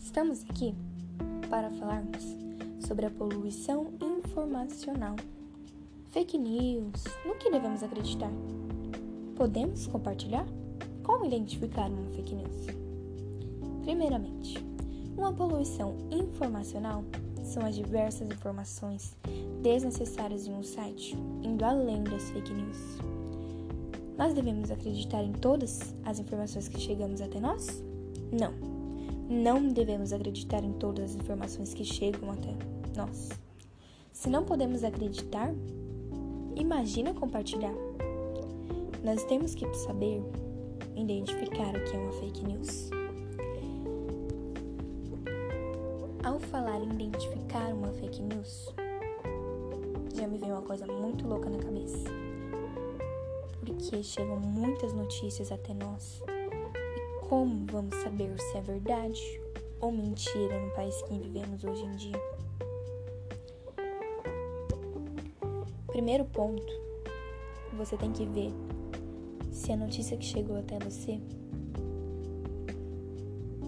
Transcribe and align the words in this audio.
Estamos 0.00 0.42
aqui 0.50 0.74
para 1.48 1.70
falarmos 1.70 2.24
sobre 2.84 3.06
a 3.06 3.10
poluição 3.10 3.92
informacional. 4.02 5.14
Fake 6.10 6.36
news, 6.36 7.04
no 7.24 7.36
que 7.36 7.48
devemos 7.48 7.84
acreditar? 7.84 8.32
Podemos 9.36 9.86
compartilhar? 9.86 10.44
Como 11.04 11.24
identificar 11.24 11.88
uma 11.88 12.10
fake 12.16 12.34
news? 12.34 12.66
Primeiramente, 13.84 14.58
uma 15.16 15.32
poluição 15.32 15.96
informacional 16.10 17.04
são 17.44 17.64
as 17.64 17.76
diversas 17.76 18.28
informações 18.28 19.16
desnecessárias 19.62 20.48
em 20.48 20.52
um 20.52 20.64
site, 20.64 21.16
indo 21.44 21.64
além 21.64 22.02
das 22.02 22.28
fake 22.30 22.52
news. 22.52 22.98
Nós 24.18 24.34
devemos 24.34 24.68
acreditar 24.72 25.22
em 25.22 25.32
todas 25.32 25.94
as 26.04 26.18
informações 26.18 26.66
que 26.66 26.80
chegamos 26.80 27.20
até 27.20 27.38
nós? 27.38 27.84
Não. 28.32 28.75
Não 29.28 29.66
devemos 29.66 30.12
acreditar 30.12 30.62
em 30.62 30.72
todas 30.72 31.10
as 31.10 31.16
informações 31.16 31.74
que 31.74 31.84
chegam 31.84 32.30
até 32.30 32.54
nós. 32.96 33.28
Se 34.12 34.30
não 34.30 34.44
podemos 34.44 34.84
acreditar, 34.84 35.52
imagina 36.54 37.12
compartilhar. 37.12 37.74
Nós 39.02 39.24
temos 39.24 39.54
que 39.54 39.66
saber 39.74 40.22
identificar 40.94 41.74
o 41.74 41.84
que 41.84 41.96
é 41.96 41.98
uma 41.98 42.12
fake 42.12 42.44
news. 42.44 42.90
Ao 46.22 46.38
falar 46.38 46.80
em 46.80 46.92
identificar 46.92 47.74
uma 47.74 47.92
fake 47.94 48.22
news, 48.22 48.72
já 50.14 50.28
me 50.28 50.38
veio 50.38 50.52
uma 50.52 50.62
coisa 50.62 50.86
muito 50.86 51.26
louca 51.26 51.50
na 51.50 51.58
cabeça. 51.58 52.04
Porque 53.58 54.02
chegam 54.04 54.38
muitas 54.38 54.92
notícias 54.92 55.50
até 55.50 55.74
nós. 55.74 56.22
Como 57.28 57.66
vamos 57.72 57.92
saber 57.96 58.40
se 58.40 58.56
é 58.56 58.60
verdade 58.60 59.20
ou 59.80 59.90
mentira 59.90 60.60
no 60.64 60.70
país 60.76 61.02
que 61.02 61.18
vivemos 61.18 61.64
hoje 61.64 61.82
em 61.82 61.96
dia? 61.96 62.20
Primeiro 65.88 66.24
ponto, 66.26 66.72
você 67.76 67.96
tem 67.96 68.12
que 68.12 68.24
ver 68.26 68.52
se 69.50 69.72
a 69.72 69.76
notícia 69.76 70.16
que 70.16 70.24
chegou 70.24 70.56
até 70.56 70.78
você 70.78 71.20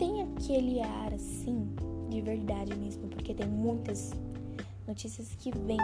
tem 0.00 0.22
aquele 0.22 0.80
ar 0.80 1.14
assim 1.14 1.68
de 2.10 2.20
verdade 2.22 2.74
mesmo, 2.74 3.06
porque 3.06 3.32
tem 3.32 3.46
muitas 3.46 4.10
notícias 4.84 5.32
que 5.36 5.52
vêm 5.56 5.78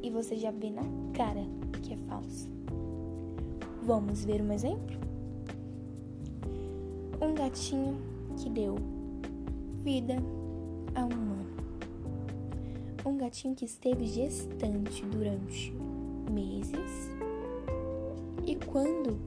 e 0.00 0.10
você 0.10 0.36
já 0.36 0.52
vê 0.52 0.70
na 0.70 0.84
cara 1.12 1.44
que 1.82 1.94
é 1.94 1.96
falsa. 2.08 2.48
Vamos 3.82 4.24
ver 4.24 4.40
um 4.40 4.52
exemplo? 4.52 5.03
Um 7.24 7.34
gatinho 7.34 7.96
que 8.36 8.50
deu 8.50 8.76
vida 9.82 10.16
a 10.94 11.04
um 11.04 11.08
humano. 11.08 11.46
Um 13.06 13.16
gatinho 13.16 13.54
que 13.54 13.64
esteve 13.64 14.06
gestante 14.06 15.04
durante 15.06 15.72
meses 16.30 17.10
e 18.46 18.56
quando 18.56 19.18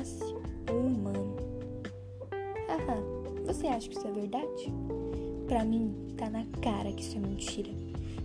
nasce 0.00 0.34
um 0.72 0.86
humano. 0.86 1.36
Haha, 2.68 3.02
você 3.44 3.66
acha 3.66 3.88
que 3.88 3.98
isso 3.98 4.06
é 4.06 4.12
verdade? 4.12 4.72
Para 5.46 5.64
mim, 5.64 5.92
tá 6.16 6.30
na 6.30 6.44
cara 6.62 6.92
que 6.92 7.02
isso 7.02 7.16
é 7.16 7.20
mentira. 7.20 7.70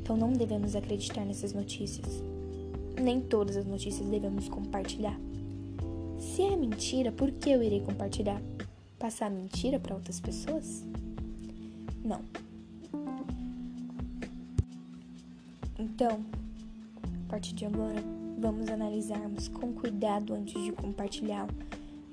Então 0.01 0.15
não 0.15 0.31
devemos 0.31 0.75
acreditar 0.75 1.25
nessas 1.25 1.53
notícias. 1.53 2.23
Nem 3.01 3.21
todas 3.21 3.57
as 3.57 3.65
notícias 3.65 4.07
devemos 4.09 4.47
compartilhar. 4.49 5.19
Se 6.17 6.41
é 6.41 6.55
mentira, 6.55 7.11
por 7.11 7.31
que 7.31 7.49
eu 7.49 7.61
irei 7.61 7.81
compartilhar? 7.81 8.41
Passar 8.97 9.29
mentira 9.29 9.79
para 9.79 9.95
outras 9.95 10.19
pessoas? 10.19 10.83
Não. 12.03 12.21
Então, 15.77 16.19
a 17.25 17.29
partir 17.29 17.53
de 17.53 17.65
agora, 17.65 18.01
vamos 18.37 18.69
analisarmos 18.69 19.47
com 19.47 19.73
cuidado 19.73 20.33
antes 20.33 20.61
de 20.63 20.71
compartilhar 20.71 21.47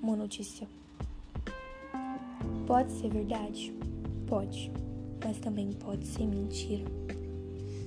uma 0.02 0.16
notícia. 0.16 0.66
Pode 2.66 2.92
ser 2.92 3.08
verdade? 3.08 3.72
Pode, 4.26 4.70
mas 5.24 5.38
também 5.38 5.72
pode 5.72 6.06
ser 6.06 6.26
mentira. 6.26 6.84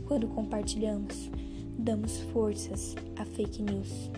Quando 0.08 0.28
compartilhamos, 0.28 1.30
damos 1.78 2.20
forças 2.32 2.96
a 3.18 3.26
fake 3.26 3.62
news 3.62 4.10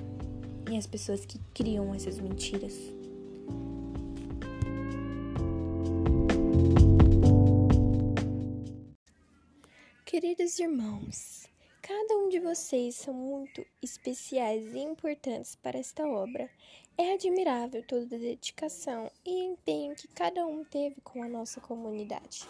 e 0.72 0.78
às 0.78 0.88
pessoas 0.88 1.25
que 1.25 1.40
criam 1.53 1.94
essas 1.94 2.19
mentiras. 2.19 2.73
Queridos 10.06 10.57
irmãos, 10.59 11.47
Cada 11.88 12.18
um 12.18 12.28
de 12.28 12.41
vocês 12.41 12.95
são 12.95 13.13
muito 13.13 13.66
especiais 13.81 14.74
e 14.74 14.79
importantes 14.79 15.56
para 15.56 15.79
esta 15.79 16.06
obra. 16.06 16.50
É 16.97 17.13
admirável 17.13 17.81
toda 17.81 18.18
a 18.18 18.19
dedicação 18.19 19.09
e 19.25 19.45
empenho 19.45 19.95
que 19.95 20.09
cada 20.09 20.45
um 20.45 20.66
teve 20.66 21.00
com 21.00 21.24
a 21.24 21.29
nossa 21.29 21.62
comunidade. 21.62 22.45